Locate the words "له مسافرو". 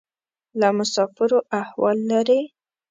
0.59-1.39